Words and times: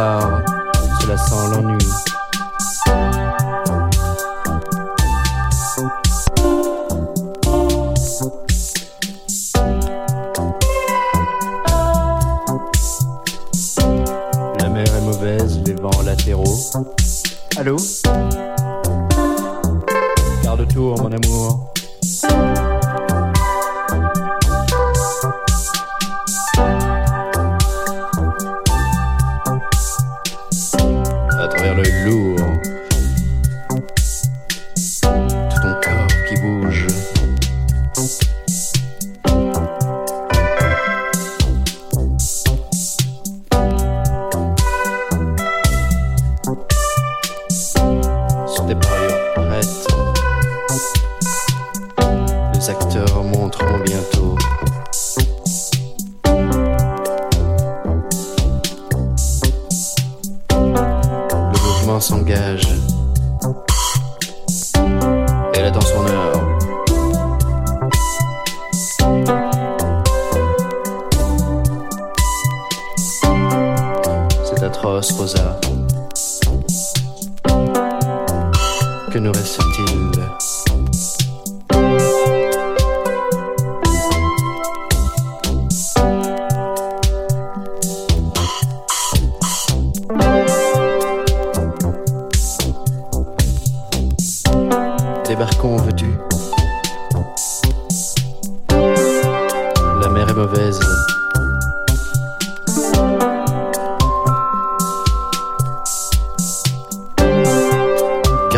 а, 0.00 0.49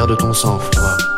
de 0.06 0.14
ton 0.16 0.32
sang-froid. 0.32 1.11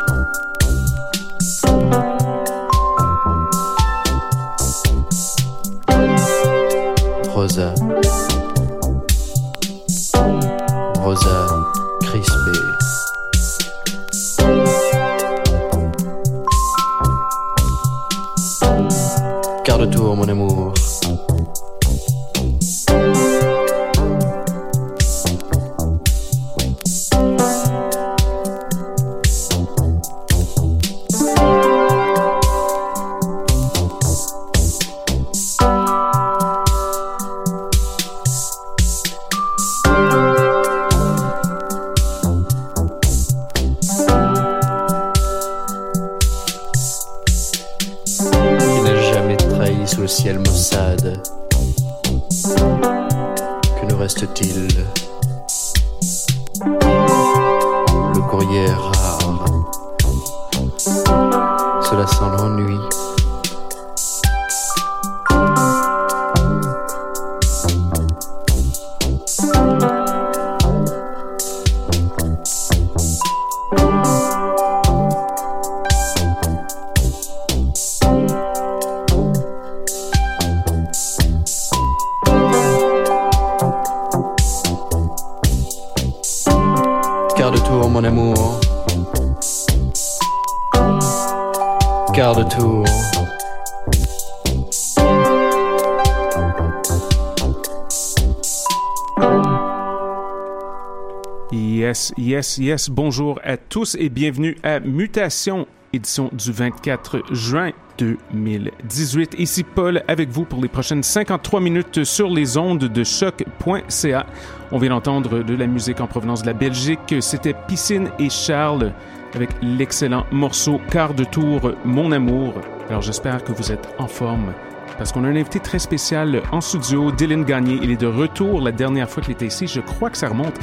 Yes, 102.35 102.59
yes. 102.59 102.91
Bonjour 102.91 103.39
à 103.45 103.57
tous 103.57 103.95
et 103.97 104.09
bienvenue 104.09 104.57
à 104.65 104.81
Mutation, 104.81 105.69
édition 105.93 106.31
du 106.33 106.51
24 106.51 107.33
juin 107.33 107.71
2018. 107.97 109.37
Ici 109.39 109.63
Paul 109.63 110.03
avec 110.09 110.31
vous 110.31 110.45
pour 110.45 110.61
les 110.61 110.67
prochaines 110.67 111.05
53 111.05 111.61
minutes 111.61 112.03
sur 112.03 112.29
les 112.29 112.57
ondes 112.57 112.87
de 112.87 113.05
choc.ca. 113.05 114.27
On 114.73 114.79
vient 114.79 114.91
d'entendre 114.91 115.45
de 115.45 115.55
la 115.55 115.69
musique 115.69 116.01
en 116.01 116.09
provenance 116.09 116.43
de 116.43 116.49
la 116.49 116.55
Belgique. 116.55 117.15
C'était 117.21 117.55
Piscine 117.69 118.11
et 118.19 118.31
Charles 118.31 118.93
avec 119.35 119.51
l'excellent 119.63 120.27
morceau 120.33 120.81
Quart 120.91 121.15
de 121.15 121.23
tour 121.23 121.71
Mon 121.85 122.11
amour. 122.11 122.55
Alors 122.89 123.03
j'espère 123.03 123.45
que 123.45 123.53
vous 123.53 123.71
êtes 123.71 123.89
en 123.99 124.09
forme 124.09 124.53
parce 124.99 125.13
qu'on 125.13 125.25
a 125.25 125.29
un 125.29 125.37
invité 125.37 125.61
très 125.61 125.79
spécial 125.79 126.43
en 126.53 126.61
studio, 126.61 127.11
Dylan 127.11 127.45
Gagné. 127.45 127.79
Il 127.83 127.91
est 127.91 128.01
de 128.01 128.07
retour 128.07 128.61
la 128.61 128.73
dernière 128.73 129.09
fois 129.09 129.23
qu'il 129.23 129.33
était 129.33 129.47
ici. 129.47 129.67
Je 129.67 129.81
crois 129.81 130.11
que 130.11 130.17
ça 130.17 130.29
remonte 130.29 130.59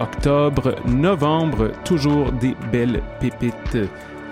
octobre, 0.00 0.74
novembre. 0.86 1.72
Toujours 1.84 2.32
des 2.32 2.54
belles 2.70 3.02
pépites 3.20 3.78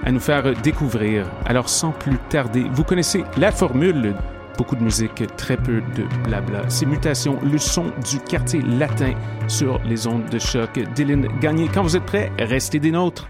à 0.04 0.12
nous 0.12 0.20
faire 0.20 0.54
découvrir. 0.62 1.26
Alors 1.46 1.68
sans 1.68 1.92
plus 1.92 2.18
tarder, 2.28 2.64
vous 2.72 2.84
connaissez 2.84 3.24
la 3.36 3.52
formule. 3.52 4.14
Beaucoup 4.56 4.76
de 4.76 4.82
musique, 4.82 5.24
très 5.36 5.56
peu 5.56 5.80
de 5.96 6.04
blabla. 6.24 6.62
C'est 6.68 6.86
Mutation, 6.86 7.38
le 7.42 7.58
son 7.58 7.86
du 8.10 8.18
quartier 8.20 8.60
latin 8.62 9.14
sur 9.48 9.80
les 9.84 10.06
ondes 10.06 10.28
de 10.28 10.38
choc. 10.38 10.78
Dylan 10.94 11.26
Gagné, 11.40 11.68
quand 11.72 11.82
vous 11.82 11.96
êtes 11.96 12.04
prêts, 12.04 12.30
restez 12.38 12.78
des 12.78 12.90
nôtres. 12.90 13.26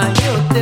Why 0.00 0.08
you 0.54 0.59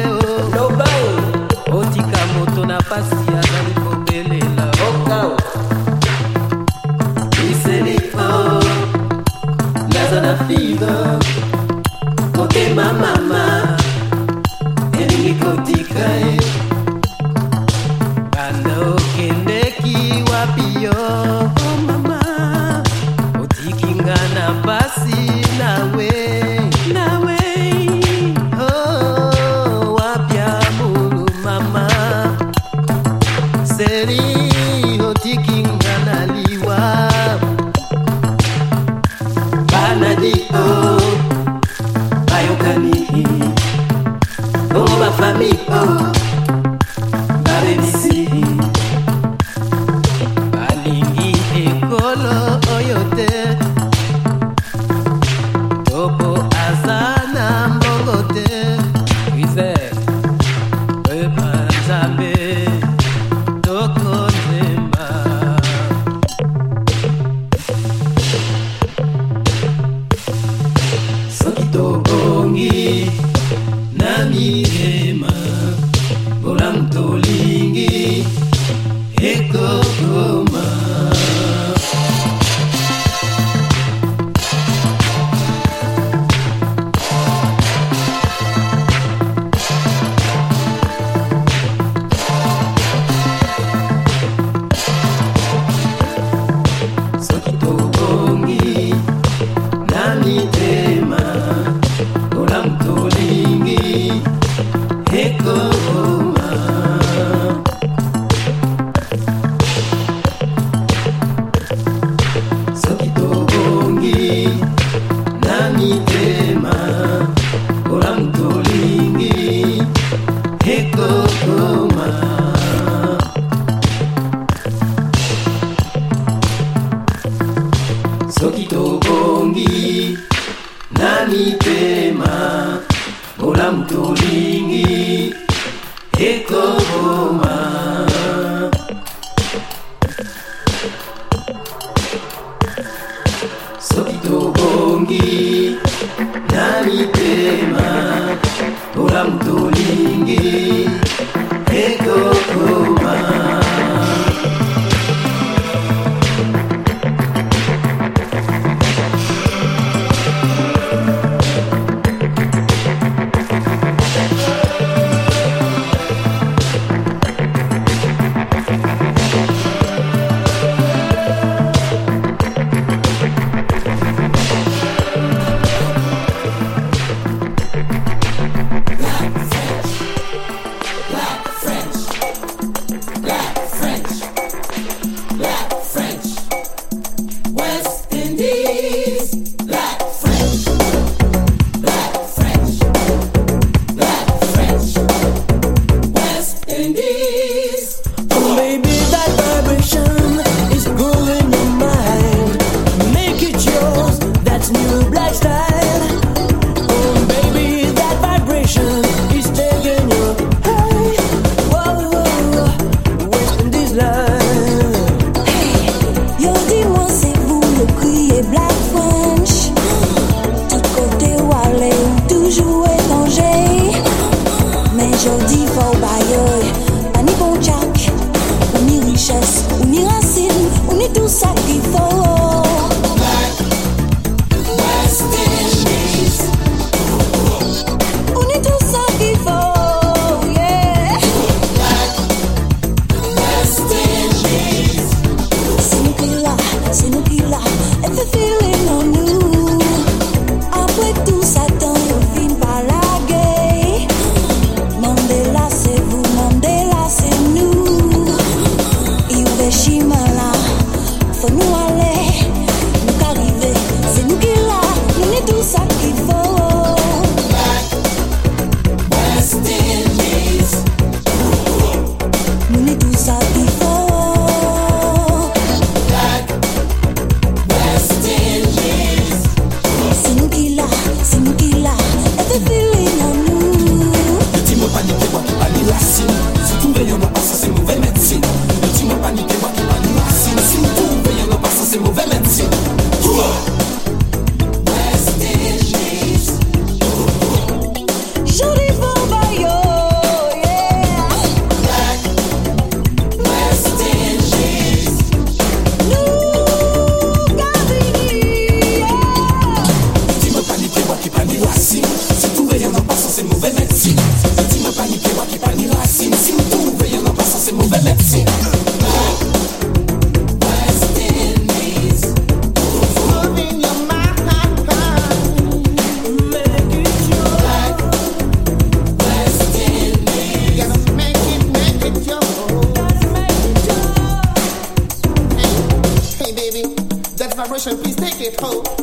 get 338.51 338.61
hold. 338.61 338.98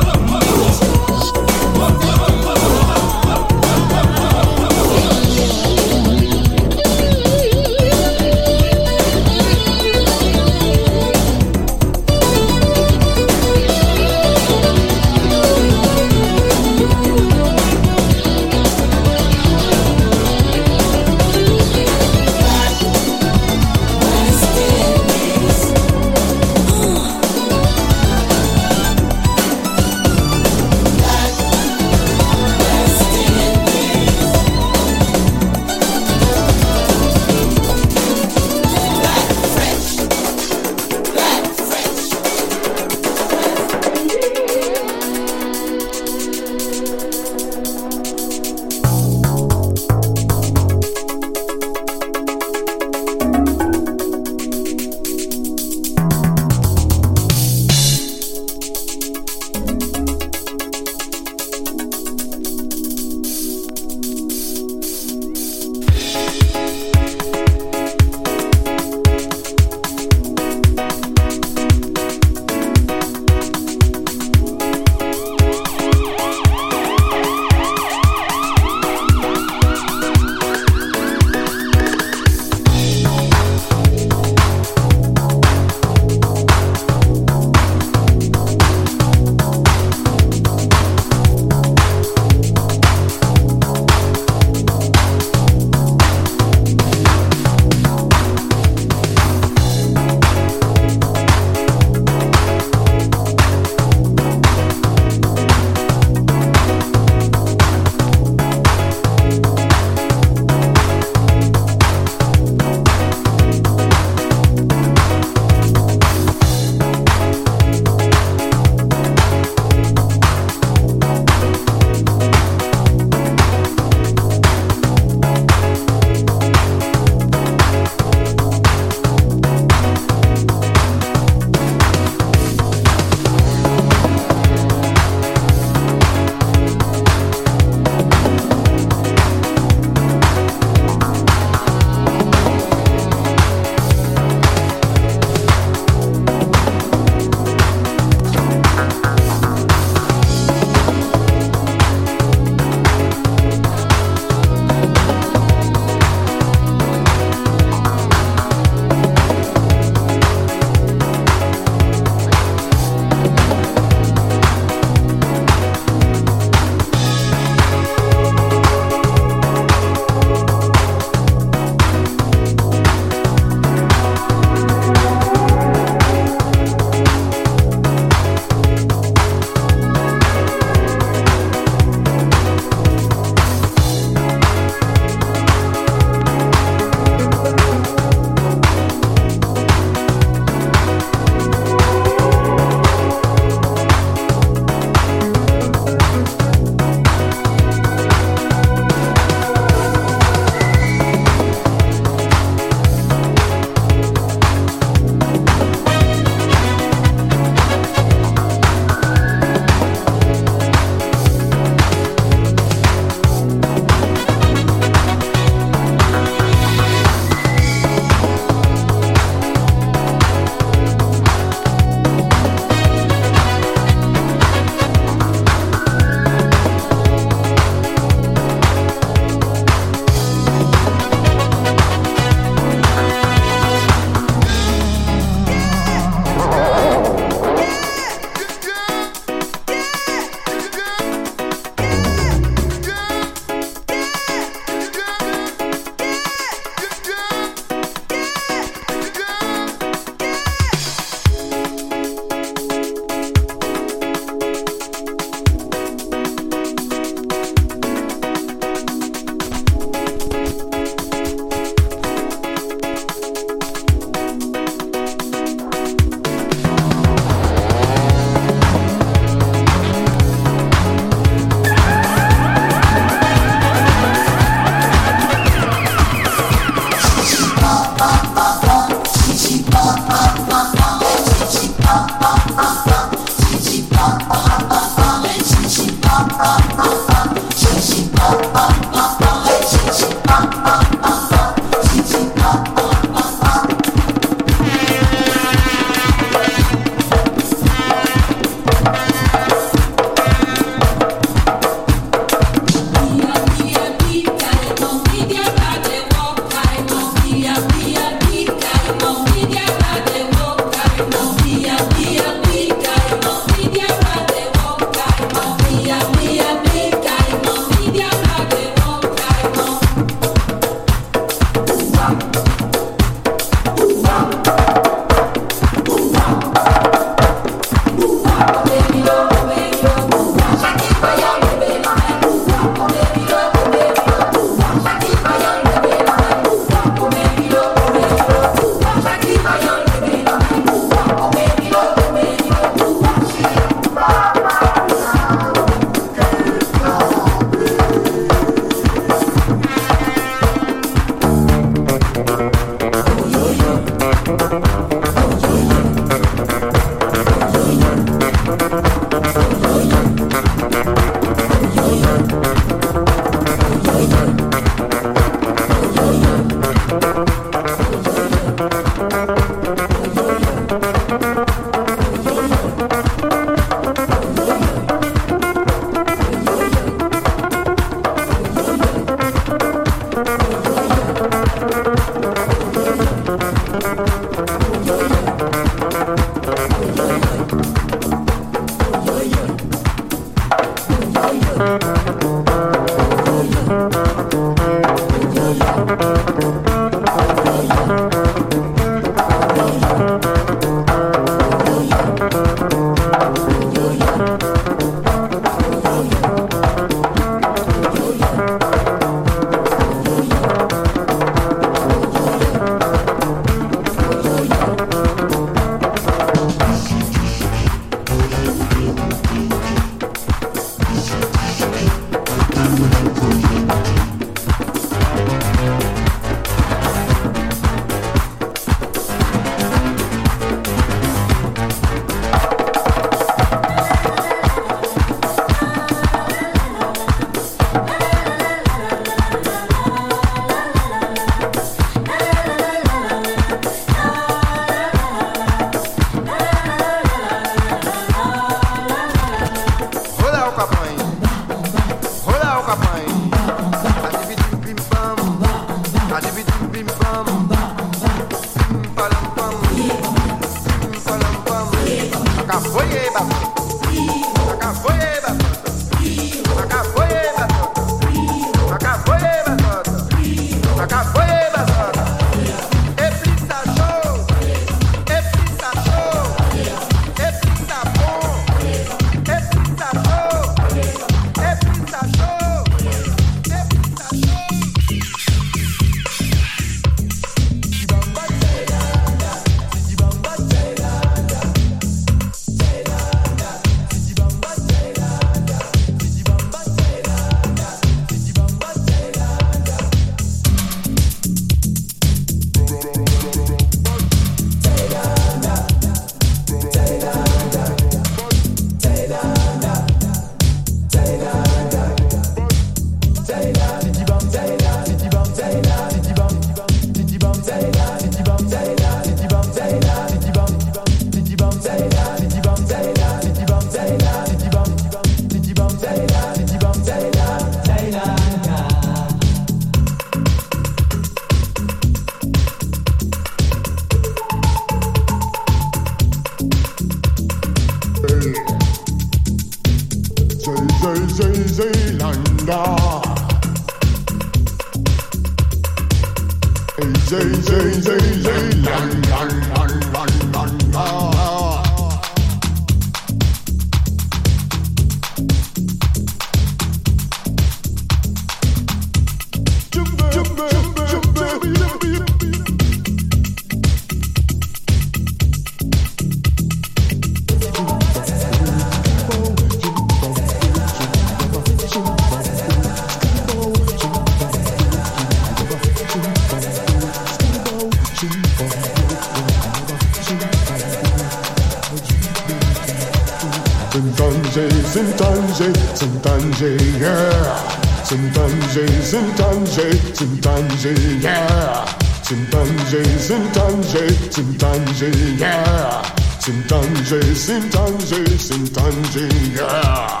Zintange, 588.88 589.68
Zintange, 589.92 590.72
yeah. 591.02 591.66
Zintange, 592.02 592.82
Zintange, 592.96 593.84
Zintange, 594.08 594.88
yeah. 595.20 595.82
Zintange, 596.18 596.98
Zintange, 597.12 598.00
Zintange, 598.16 599.04
yeah. 599.36 600.00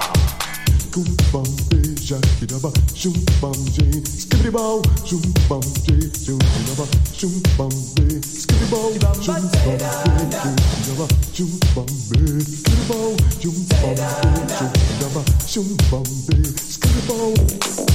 Kumbambe, 0.90 1.80
Shakidaba, 2.00 2.72
Shumbambe, 2.94 3.86
Skibidibao, 4.08 4.80
Shumbambe, 5.04 5.96
Shumbidaba, 6.24 6.86
Shumbambe, 7.12 8.06
Skibidibao, 8.24 8.88
Shumbambe, 9.20 9.84
Shumbidaba, 10.32 11.06
Shumbambe, 11.34 12.40
Skibidibao, 12.40 13.12
Shumbambe, 13.36 14.06
Shumbidaba, 14.56 15.22
Shumbambe, 15.46 16.36
Skibidibao. 16.56 17.87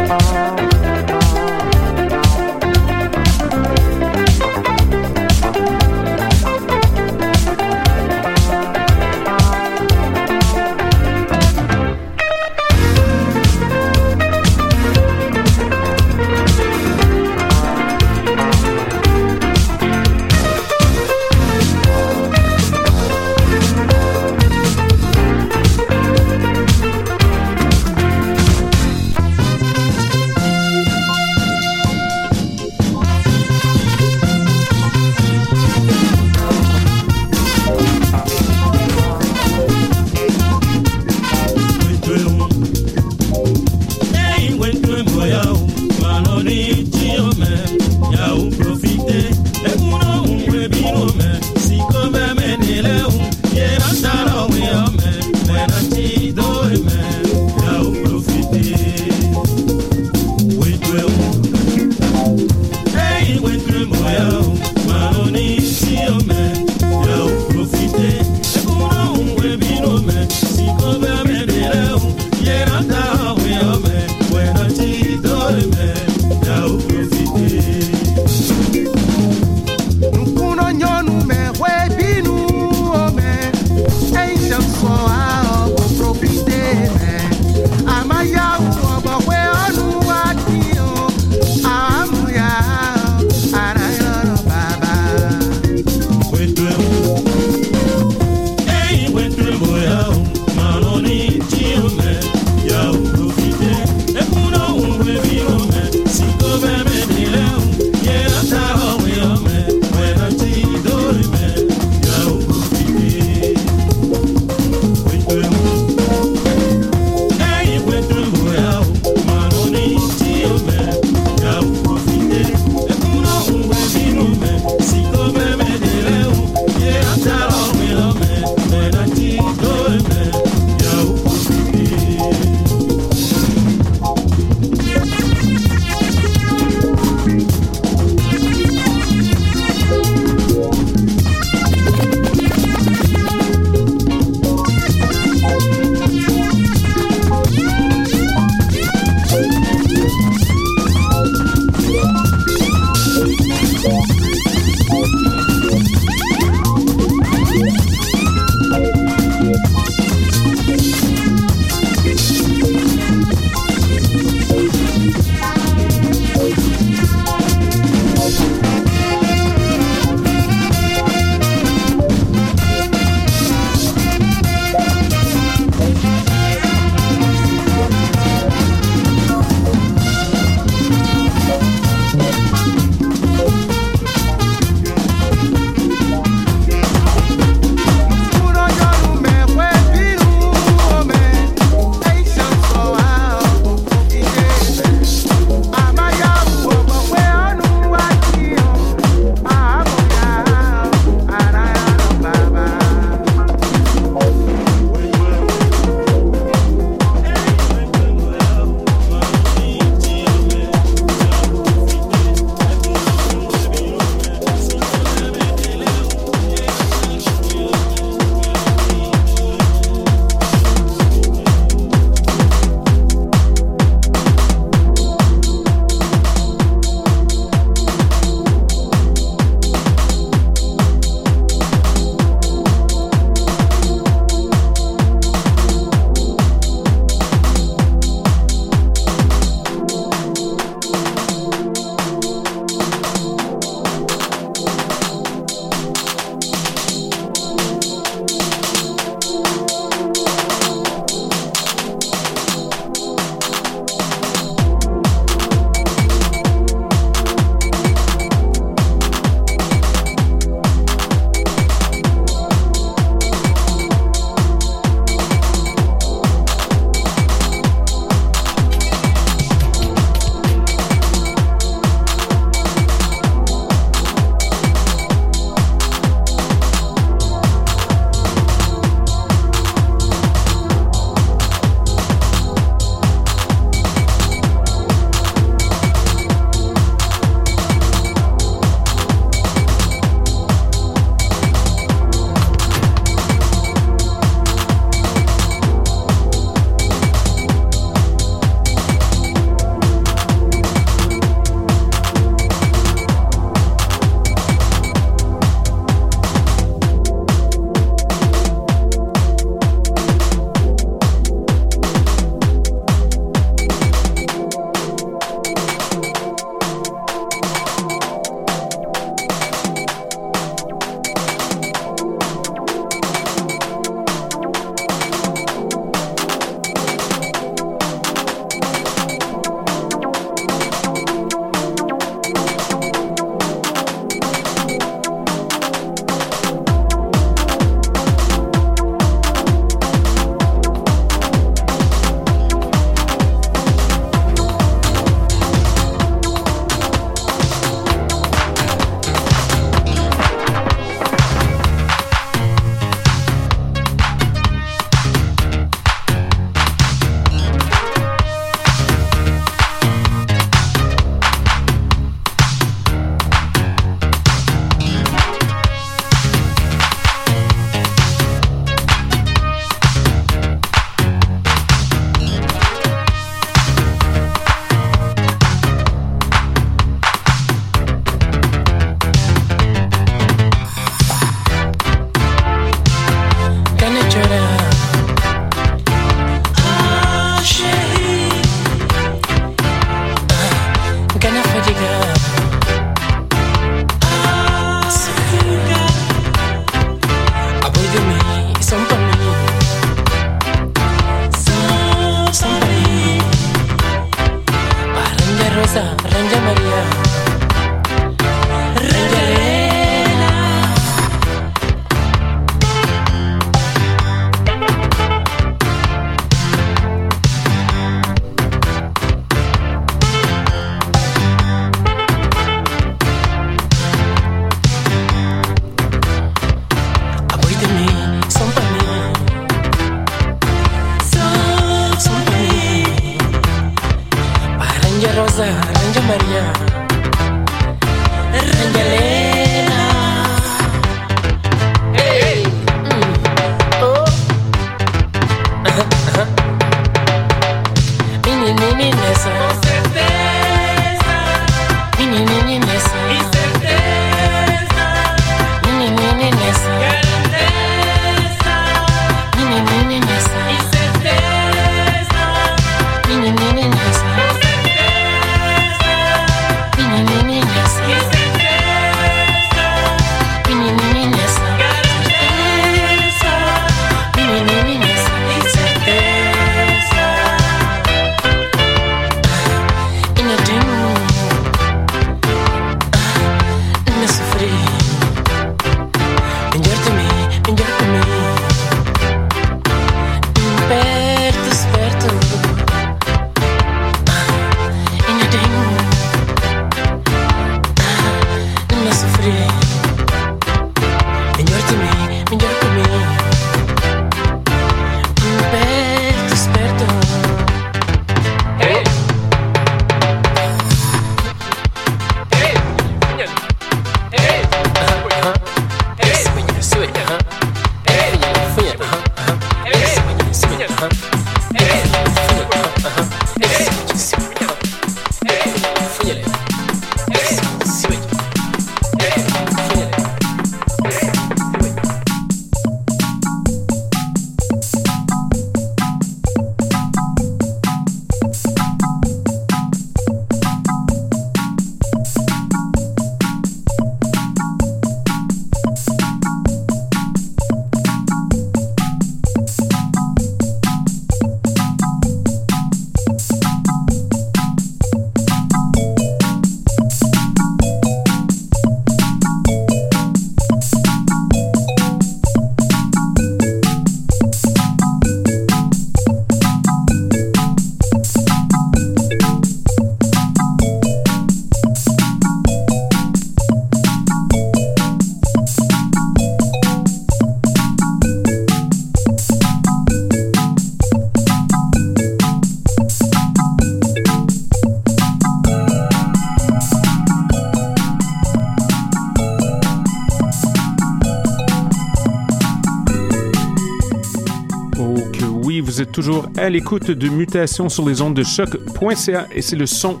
Toujours 595.94 596.26
à 596.36 596.50
l'écoute 596.50 596.90
de 596.90 597.08
Mutation 597.08 597.68
sur 597.68 597.88
les 597.88 598.02
ondes 598.02 598.14
de 598.14 598.24
choc.ca 598.24 599.28
et 599.32 599.40
c'est 599.40 599.54
le 599.54 599.64
son 599.64 600.00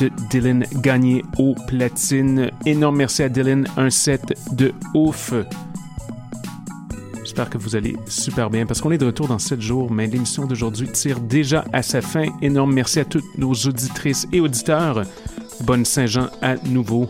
de 0.00 0.10
Dylan 0.30 0.64
Gagné 0.76 1.22
au 1.38 1.54
platine. 1.68 2.50
Énorme 2.64 2.96
merci 2.96 3.22
à 3.22 3.28
Dylan, 3.28 3.68
un 3.76 3.90
set 3.90 4.32
de 4.52 4.72
ouf. 4.94 5.34
J'espère 7.24 7.50
que 7.50 7.58
vous 7.58 7.76
allez 7.76 7.94
super 8.06 8.48
bien 8.48 8.64
parce 8.64 8.80
qu'on 8.80 8.90
est 8.90 8.96
de 8.96 9.04
retour 9.04 9.28
dans 9.28 9.38
7 9.38 9.60
jours, 9.60 9.92
mais 9.92 10.06
l'émission 10.06 10.46
d'aujourd'hui 10.46 10.88
tire 10.88 11.20
déjà 11.20 11.66
à 11.74 11.82
sa 11.82 12.00
fin. 12.00 12.24
Énorme 12.40 12.72
merci 12.72 12.98
à 12.98 13.04
toutes 13.04 13.36
nos 13.36 13.52
auditrices 13.52 14.26
et 14.32 14.40
auditeurs. 14.40 15.02
Bonne 15.60 15.84
Saint-Jean 15.84 16.28
à 16.40 16.56
nouveau. 16.56 17.06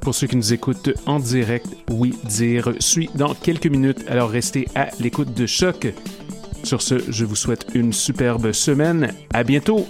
Pour 0.00 0.14
ceux 0.14 0.28
qui 0.28 0.36
nous 0.36 0.52
écoutent 0.52 0.90
en 1.06 1.18
direct, 1.18 1.66
oui, 1.90 2.14
dire 2.24 2.72
suit 2.78 3.10
dans 3.16 3.34
quelques 3.34 3.66
minutes, 3.66 4.04
alors 4.08 4.30
restez 4.30 4.68
à 4.76 4.90
l'écoute 5.00 5.34
de 5.34 5.46
choc. 5.46 5.92
Sur 6.62 6.82
ce, 6.82 6.94
je 7.08 7.24
vous 7.24 7.36
souhaite 7.36 7.66
une 7.74 7.92
superbe 7.92 8.52
semaine. 8.52 9.12
À 9.32 9.42
bientôt! 9.44 9.86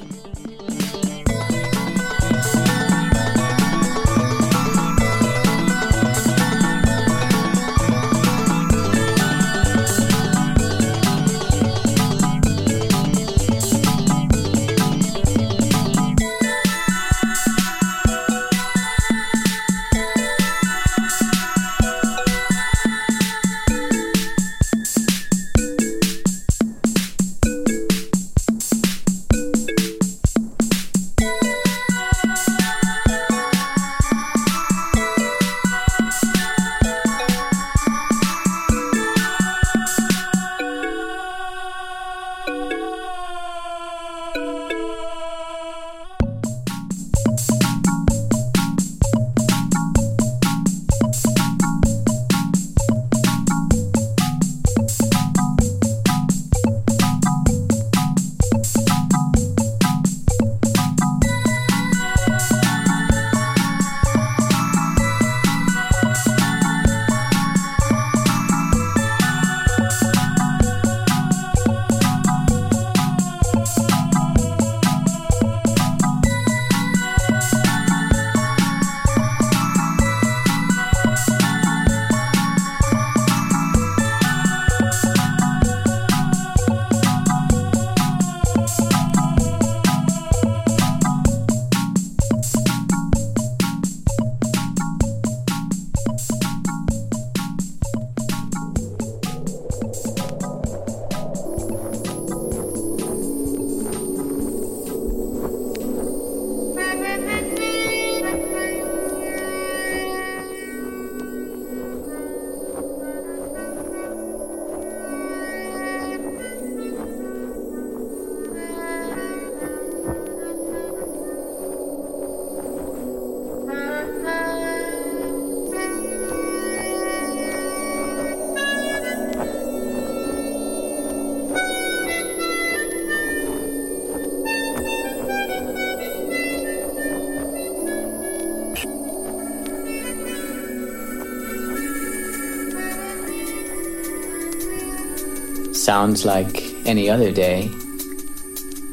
Sounds 145.90 146.24
like 146.24 146.62
any 146.86 147.10
other 147.10 147.32
day. 147.32 147.68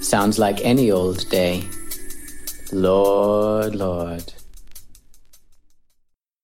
Sounds 0.02 0.40
like 0.40 0.60
any 0.62 0.90
old 0.90 1.30
day. 1.30 1.70
Lord, 2.72 3.76
Lord. 3.76 4.27